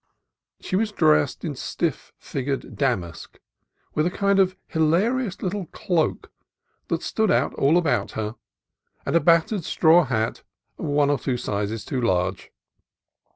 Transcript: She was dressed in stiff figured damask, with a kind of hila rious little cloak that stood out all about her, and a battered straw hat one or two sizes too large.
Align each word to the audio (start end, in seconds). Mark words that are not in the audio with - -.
She 0.59 0.75
was 0.75 0.91
dressed 0.91 1.45
in 1.45 1.53
stiff 1.55 2.11
figured 2.17 2.75
damask, 2.75 3.39
with 3.93 4.07
a 4.07 4.09
kind 4.09 4.39
of 4.39 4.55
hila 4.73 5.11
rious 5.13 5.43
little 5.43 5.67
cloak 5.67 6.31
that 6.87 7.03
stood 7.03 7.29
out 7.29 7.53
all 7.53 7.77
about 7.77 8.13
her, 8.13 8.33
and 9.05 9.15
a 9.15 9.19
battered 9.19 9.63
straw 9.63 10.05
hat 10.05 10.41
one 10.77 11.11
or 11.11 11.19
two 11.19 11.37
sizes 11.37 11.85
too 11.85 12.01
large. 12.01 12.49